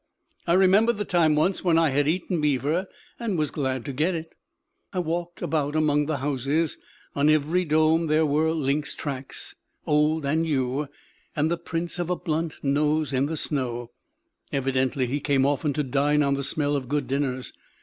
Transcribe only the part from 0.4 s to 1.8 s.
I remembered the time once when